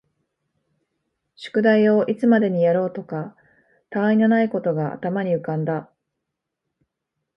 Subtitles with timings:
[1.35, 3.35] 宿題をいつまでにやろうかとか、
[3.91, 5.91] 他愛のないことが頭に浮んだ